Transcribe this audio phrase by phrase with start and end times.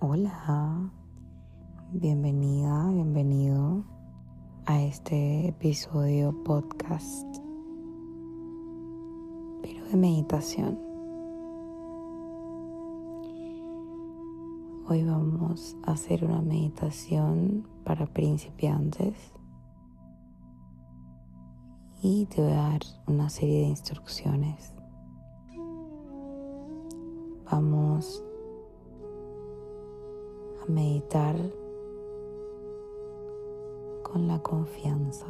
[0.00, 0.92] Hola,
[1.90, 3.82] bienvenida, bienvenido
[4.64, 7.26] a este episodio podcast,
[9.60, 10.78] pero de meditación.
[14.86, 19.16] Hoy vamos a hacer una meditación para principiantes
[22.00, 24.72] y te voy a dar una serie de instrucciones.
[27.50, 28.22] Vamos
[30.68, 31.36] meditar
[34.02, 35.26] con la confianza.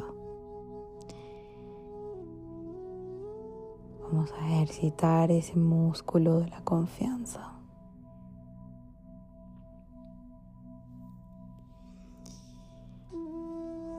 [4.02, 7.52] Vamos a ejercitar ese músculo de la confianza.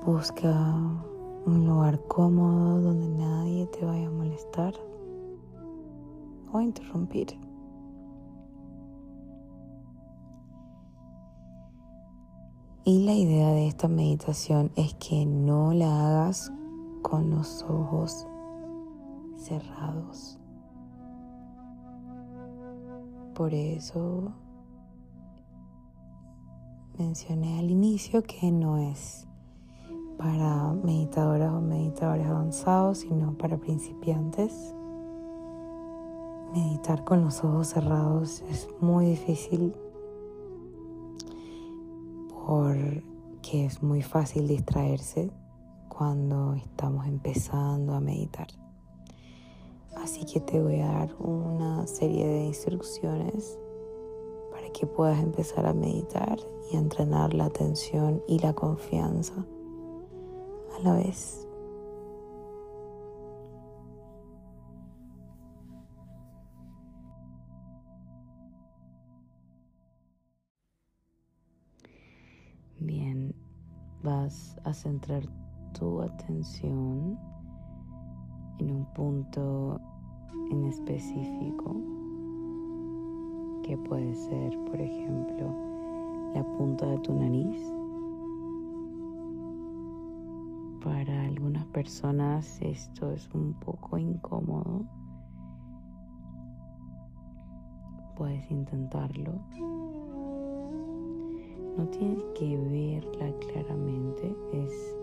[0.06, 0.50] Busca
[1.46, 4.74] un lugar cómodo donde nadie te vaya a molestar
[6.52, 7.49] o interrumpir.
[12.90, 16.52] Y la idea de esta meditación es que no la hagas
[17.04, 18.26] con los ojos
[19.38, 20.40] cerrados.
[23.36, 24.34] Por eso
[26.98, 29.28] mencioné al inicio que no es
[30.18, 34.74] para meditadoras o meditadores avanzados, sino para principiantes.
[36.56, 39.76] Meditar con los ojos cerrados es muy difícil
[42.50, 45.30] porque es muy fácil distraerse
[45.88, 48.48] cuando estamos empezando a meditar.
[49.98, 53.60] Así que te voy a dar una serie de instrucciones
[54.50, 56.40] para que puedas empezar a meditar
[56.72, 59.46] y entrenar la atención y la confianza
[60.76, 61.49] a la vez.
[74.04, 75.24] Vas a centrar
[75.74, 77.18] tu atención
[78.60, 79.80] en un punto
[80.52, 81.76] en específico
[83.64, 85.54] que puede ser, por ejemplo,
[86.34, 87.80] la punta de tu nariz
[90.84, 94.86] Para algunas personas esto es un poco incómodo.
[98.16, 99.34] Puedes intentarlo.
[101.80, 104.98] No tienes que verla claramente, es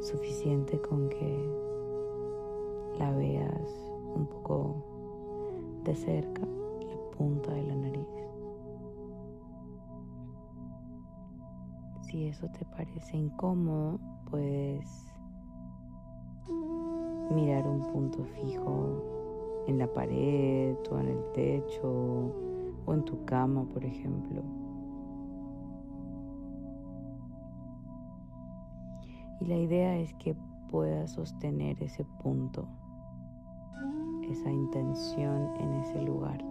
[0.00, 1.44] suficiente con que
[3.00, 4.76] la veas un poco
[5.82, 8.06] de cerca, la punta de la nariz.
[12.02, 13.98] Si eso te parece incómodo,
[14.30, 14.88] puedes
[17.34, 22.32] mirar un punto fijo en la pared o en el techo
[22.86, 24.61] o en tu cama, por ejemplo.
[29.42, 30.36] Y la idea es que
[30.70, 32.68] puedas sostener ese punto,
[34.30, 36.44] esa intención en ese lugar.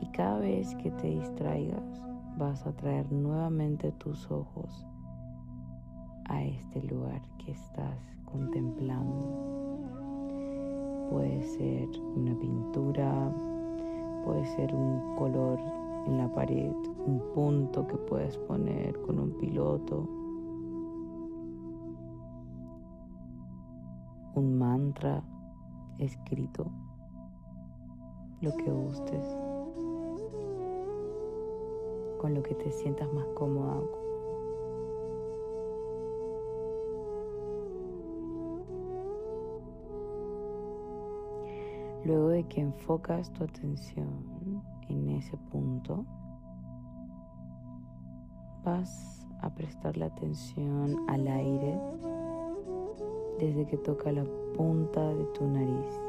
[0.00, 2.02] Y cada vez que te distraigas,
[2.38, 4.86] vas a traer nuevamente tus ojos
[6.30, 9.80] a este lugar que estás contemplando.
[11.10, 13.30] Puede ser una pintura,
[14.24, 15.60] puede ser un color
[16.06, 16.72] en la pared,
[17.04, 20.08] un punto que puedes poner con un piloto,
[24.34, 25.22] un mantra
[25.98, 26.66] escrito,
[28.40, 29.26] lo que gustes,
[32.18, 33.80] con lo que te sientas más cómoda.
[42.04, 46.04] Luego de que enfocas tu atención en ese punto,
[48.62, 51.78] vas a prestar la atención al aire
[53.38, 54.24] desde que toca la
[54.56, 56.00] punta de tu nariz.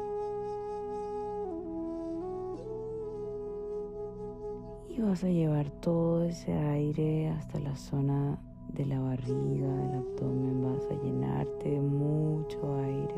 [4.88, 8.38] Y vas a llevar todo ese aire hasta la zona
[8.72, 10.62] de la barriga, del abdomen.
[10.62, 13.14] Vas a llenarte de mucho aire.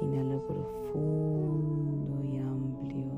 [0.00, 3.12] Inhala profundo y amplio.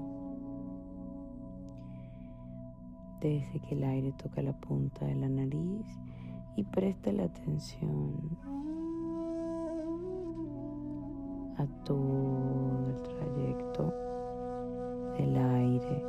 [3.20, 5.86] Desde que el aire toca la punta de la nariz
[6.56, 8.38] y presta la atención
[11.58, 13.94] a todo el trayecto
[15.16, 16.04] del aire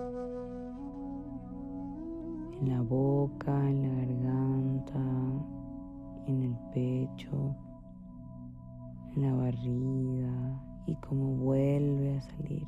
[2.60, 5.00] en la boca, en la garganta,
[6.26, 7.56] en el pecho,
[9.16, 12.68] en la barriga y cómo vuelve a salir.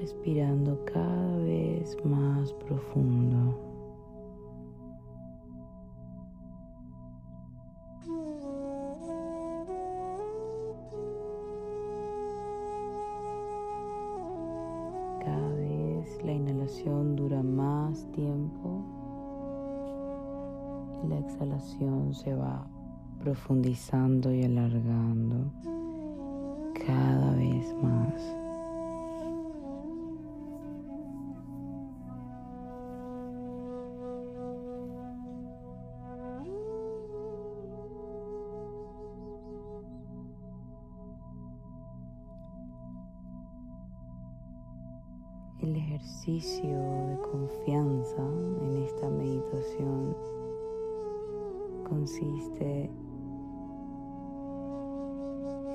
[0.00, 3.63] respirando cada vez más profundo.
[22.24, 22.66] Se va
[23.22, 25.52] profundizando y alargando
[26.86, 28.36] cada vez más.
[45.60, 48.22] El ejercicio de confianza
[48.62, 50.14] en esta meditación
[51.94, 52.90] consiste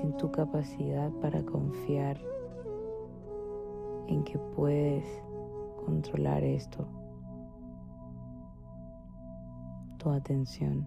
[0.02, 2.20] en tu capacidad para confiar
[4.06, 5.06] en que puedes
[5.82, 6.86] controlar esto,
[9.96, 10.86] tu atención.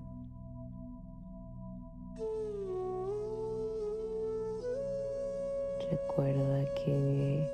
[5.89, 7.49] Recuerda que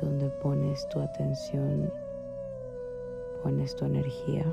[0.00, 1.88] donde pones tu atención,
[3.44, 4.52] pones tu energía.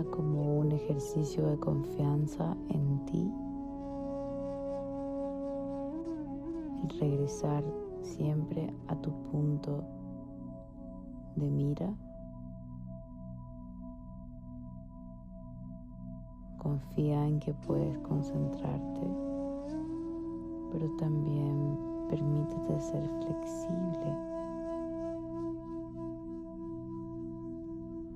[0.00, 3.30] Como un ejercicio de confianza en ti
[6.98, 7.62] regresar
[8.00, 9.84] siempre a tu punto
[11.36, 11.92] de mira.
[16.56, 19.06] Confía en que puedes concentrarte,
[20.72, 21.76] pero también
[22.08, 24.16] permítete ser flexible.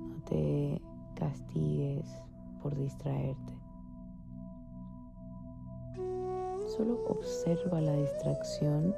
[0.09, 0.81] No te
[1.17, 2.05] castigues
[2.61, 3.53] por distraerte.
[6.67, 8.95] Solo observa la distracción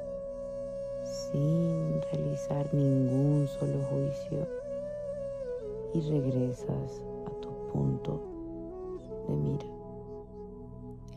[1.04, 4.48] sin realizar ningún solo juicio
[5.94, 8.20] y regresas a tu punto
[9.26, 9.66] de mira,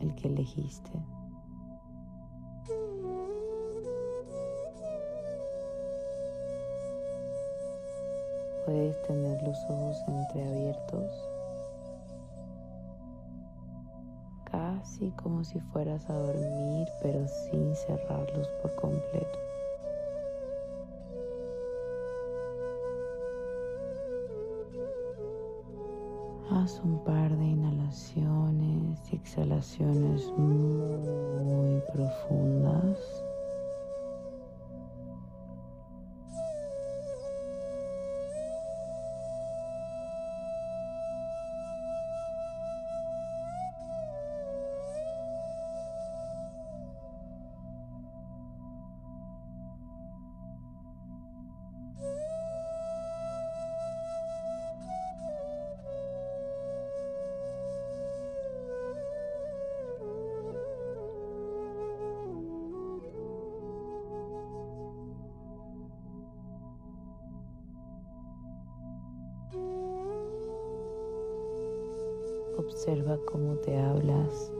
[0.00, 1.13] el que elegiste.
[8.64, 11.10] Puedes tener los ojos entreabiertos
[14.84, 19.38] así como si fueras a dormir, pero sin cerrarlos por completo.
[26.50, 33.23] Haz un par de inhalaciones y exhalaciones muy profundas.
[72.64, 74.52] Observa cómo te hablas.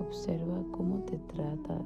[0.00, 1.82] Observa cómo te tratas.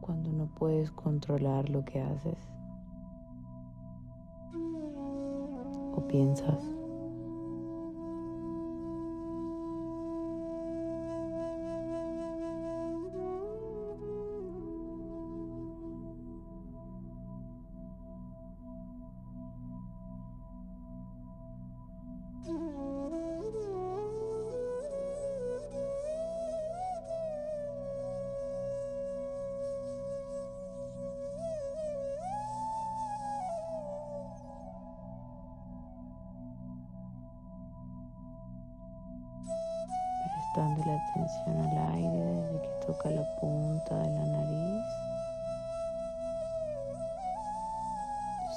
[0.00, 2.38] Cuando no puedes controlar lo que haces
[5.94, 6.75] o piensas.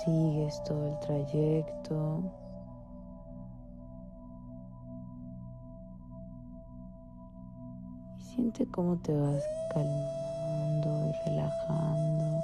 [0.04, 2.24] Sigues todo el trayecto.
[8.18, 12.42] Y siente cómo te vas calmando relajando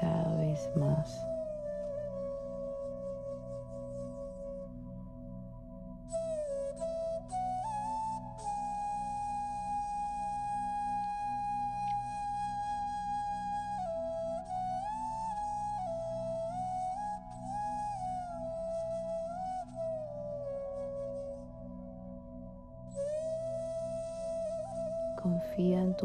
[0.00, 1.29] cada vez más.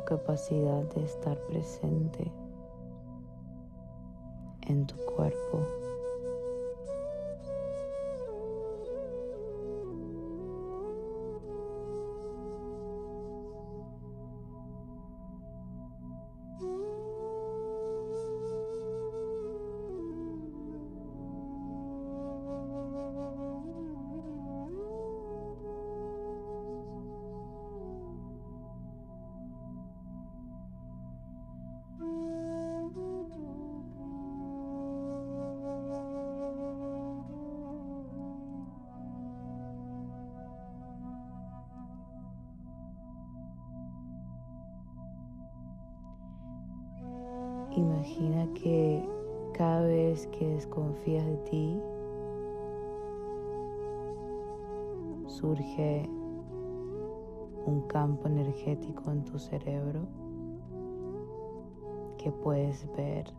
[0.05, 2.31] Capacidad de estar presente
[4.67, 5.67] en tu cuerpo.
[47.85, 49.07] Imagina que
[49.53, 51.79] cada vez que desconfías de ti,
[55.27, 56.09] surge
[57.67, 60.01] un campo energético en tu cerebro
[62.17, 63.31] que puedes ver.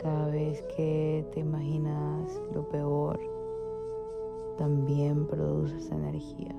[0.00, 3.18] Cada vez que te imaginas lo peor,
[4.56, 6.54] también produces energía.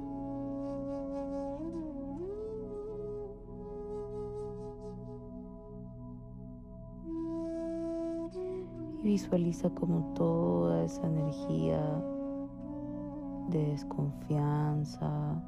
[9.03, 11.81] Visualiza como toda esa energía
[13.49, 15.41] de desconfianza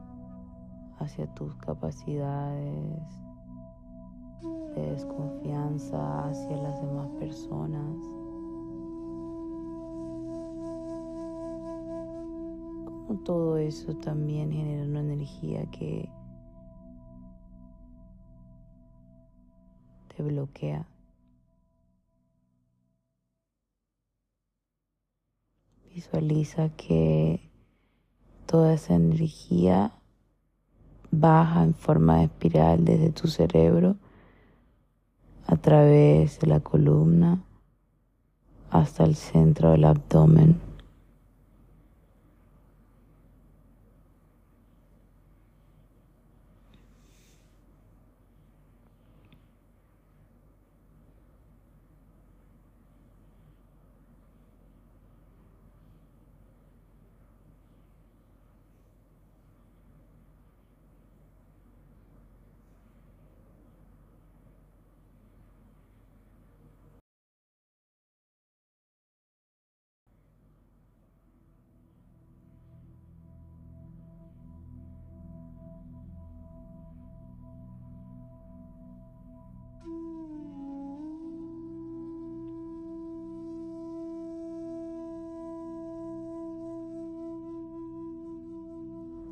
[0.99, 3.01] hacia tus capacidades,
[4.75, 7.97] de desconfianza hacia las demás personas.
[12.85, 16.09] Como todo eso también genera una energía que
[20.15, 20.87] te bloquea.
[25.93, 27.41] Visualiza que
[28.45, 29.91] toda esa energía
[31.11, 33.97] baja en forma de espiral desde tu cerebro
[35.47, 37.43] a través de la columna
[38.69, 40.70] hasta el centro del abdomen.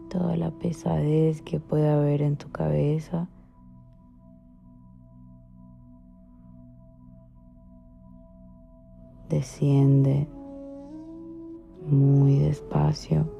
[0.09, 3.29] Toda la pesadez que puede haber en tu cabeza.
[9.29, 10.27] Desciende
[11.85, 13.38] muy despacio.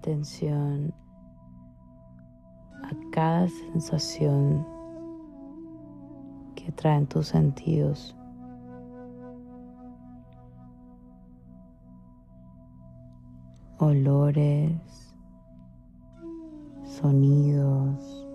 [0.00, 0.94] Atención
[2.82, 4.66] a cada sensación
[6.54, 8.16] que traen tus sentidos.
[13.78, 15.14] Olores,
[16.84, 18.26] sonidos,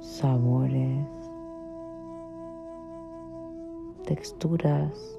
[0.00, 1.06] sabores,
[4.06, 5.18] texturas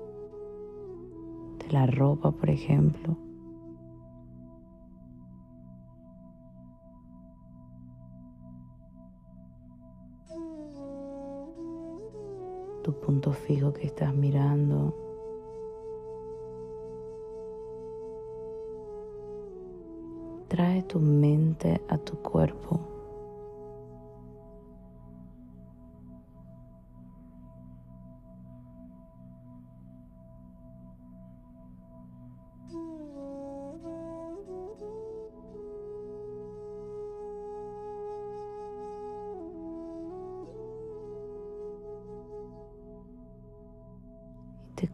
[1.58, 3.18] de la ropa, por ejemplo.
[12.86, 14.94] tu punto fijo que estás mirando.
[20.48, 22.95] Trae tu mente a tu cuerpo.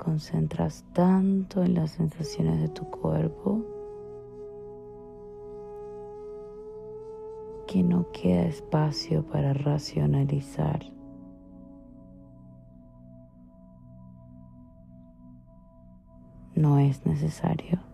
[0.03, 3.63] Concentras tanto en las sensaciones de tu cuerpo
[7.67, 10.81] que no queda espacio para racionalizar.
[16.55, 17.90] No es necesario.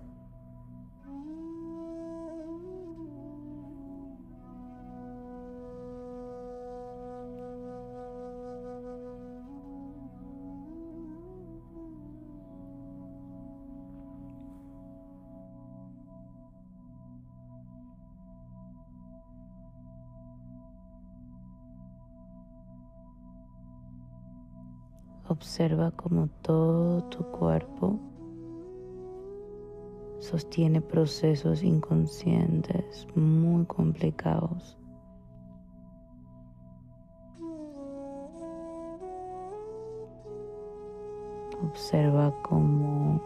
[25.58, 28.00] Observa cómo todo tu cuerpo
[30.20, 34.78] sostiene procesos inconscientes muy complicados.
[41.64, 43.20] Observa cómo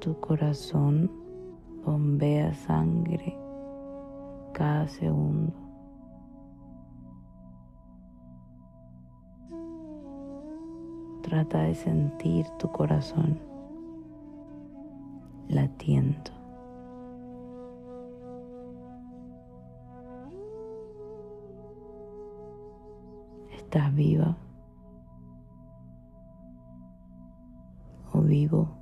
[0.00, 1.08] tu corazón
[1.84, 3.38] bombea sangre
[4.54, 5.69] cada segundo.
[11.30, 13.38] Trata de sentir tu corazón
[15.48, 16.32] latiendo.
[23.52, 24.36] Estás viva
[28.12, 28.79] o vivo.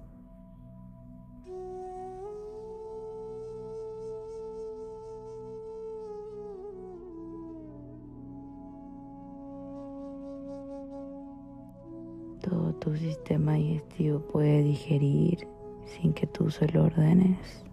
[12.81, 15.47] Tu sistema digestivo puede digerir
[15.85, 17.65] sin que tú se lo ordenes.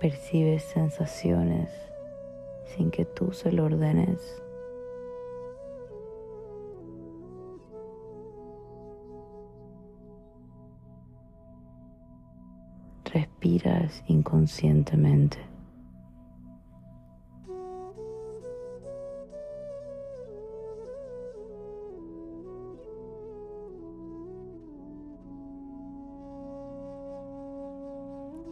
[0.00, 1.70] Percibes sensaciones
[2.64, 4.42] sin que tú se lo ordenes.
[13.42, 15.38] Respiras inconscientemente.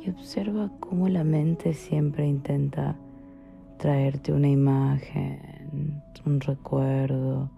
[0.02, 2.96] Y observa cómo la mente siempre intenta
[3.78, 7.50] traerte una imagen, un recuerdo,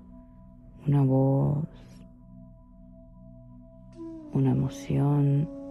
[0.86, 1.64] una voz,
[4.34, 5.61] una emoción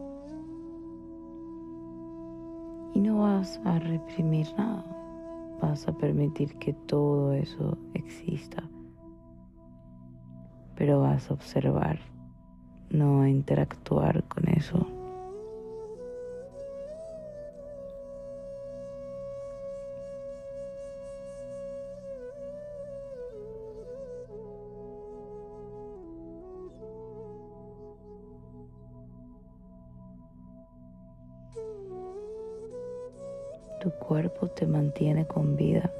[2.93, 4.84] y no vas a reprimir nada,
[5.62, 8.63] vas a permitir que todo eso exista,
[10.75, 11.99] pero vas a observar,
[12.89, 14.90] no a interactuar con eso.
[33.82, 35.91] Tu cuerpo te mantiene con vida.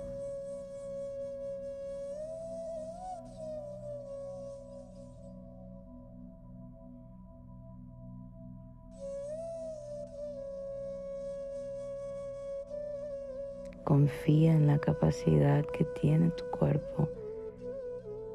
[13.84, 17.10] Confía en la capacidad que tiene tu cuerpo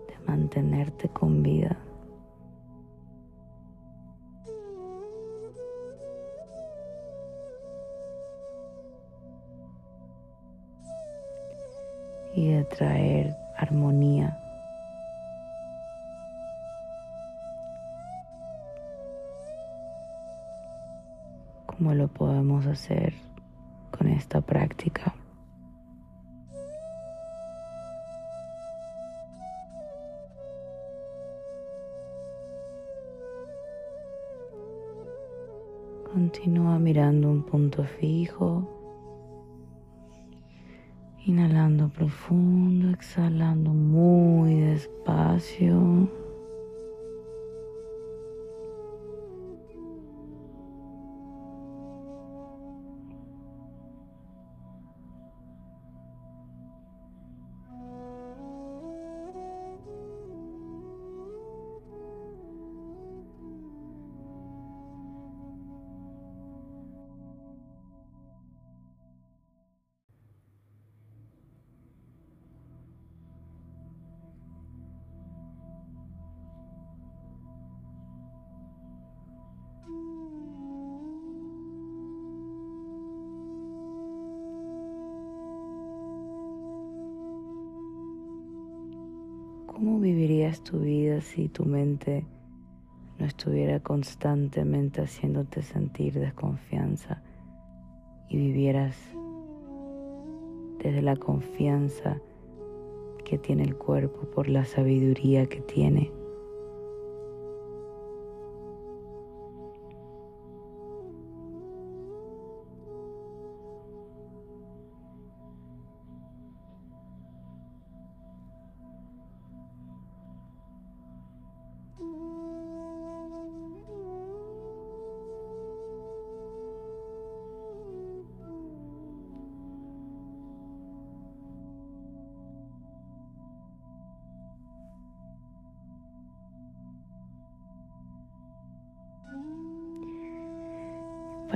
[0.09, 1.86] de mantenerte con vida.
[12.69, 14.39] Traer armonía.
[21.67, 23.15] Como lo podemos hacer
[23.91, 25.15] con esta práctica.
[36.13, 38.76] Continúa mirando un punto fijo
[41.29, 46.09] Inhalando profundo, exhalando muy despacio.
[89.77, 92.25] ¿Cómo vivirías tu vida si tu mente
[93.19, 97.21] no estuviera constantemente haciéndote sentir desconfianza
[98.31, 98.97] y vivieras
[100.83, 102.17] desde la confianza
[103.23, 106.11] que tiene el cuerpo por la sabiduría que tiene?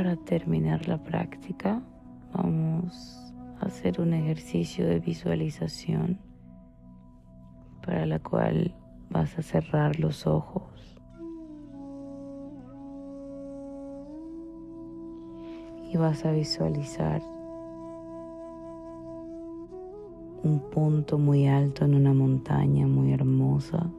[0.00, 1.82] Para terminar la práctica,
[2.32, 6.18] vamos a hacer un ejercicio de visualización
[7.84, 8.74] para la cual
[9.10, 10.72] vas a cerrar los ojos.
[15.92, 17.20] Y vas a visualizar
[20.42, 23.90] un punto muy alto en una montaña muy hermosa.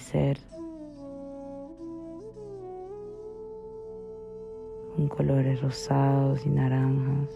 [0.00, 0.38] Amanecer
[4.94, 7.28] con colores rosados y naranjas.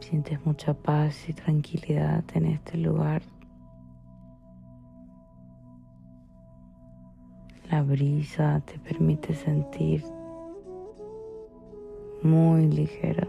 [0.00, 3.22] Sientes mucha paz y tranquilidad en este lugar.
[7.70, 10.04] La brisa te permite sentir
[12.22, 13.26] muy ligera.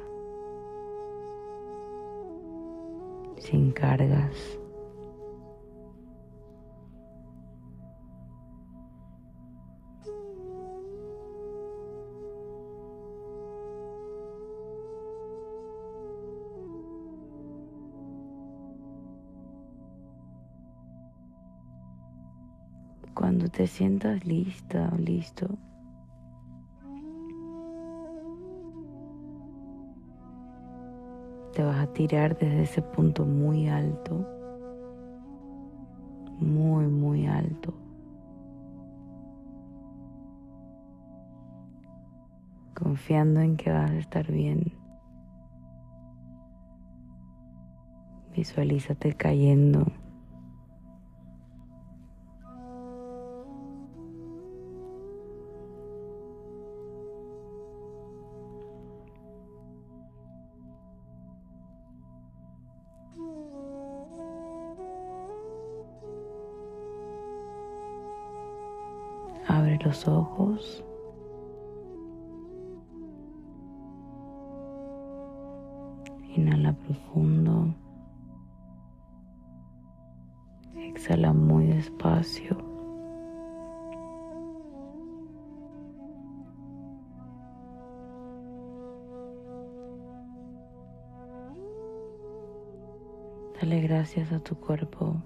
[3.50, 4.60] Sin cargas.
[23.14, 25.48] Cuando te sientas lista o listo,
[31.98, 34.24] tirar desde ese punto muy alto,
[36.40, 37.74] muy, muy alto.
[42.76, 44.78] Confiando en que vas a estar bien.
[48.36, 49.88] Visualízate cayendo
[93.68, 95.22] Dale gracias a tu cuerpo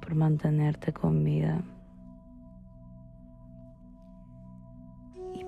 [0.00, 1.62] por mantenerte con vida.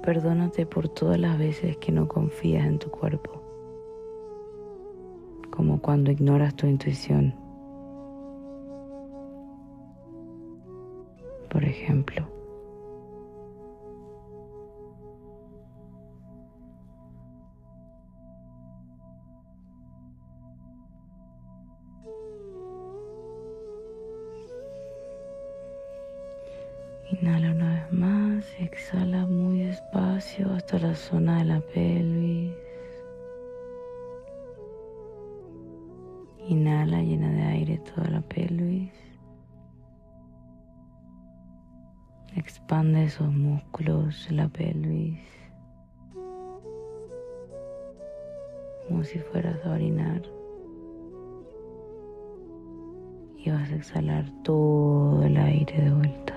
[0.00, 3.42] Perdónate por todas las veces que no confías en tu cuerpo,
[5.50, 7.41] como cuando ignoras tu intuición.
[36.82, 38.90] Inhala, llena de aire toda la pelvis.
[42.34, 45.20] Expande esos músculos la pelvis.
[48.88, 50.22] Como si fueras a orinar.
[53.38, 56.31] Y vas a exhalar todo el aire de vuelta.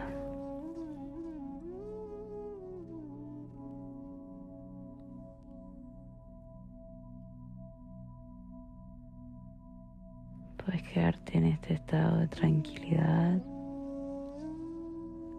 [12.27, 13.41] Tranquilidad.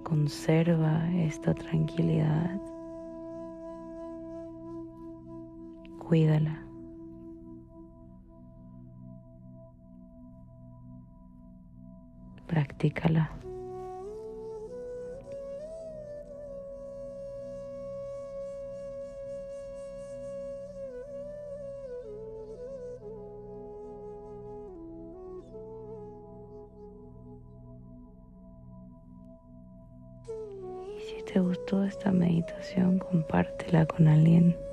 [0.05, 2.61] Conserva esta tranquilidad.
[5.99, 6.63] Cuídala.
[12.47, 13.36] Practícala.
[31.67, 34.66] Gustó esta meditación, compártela con alguien.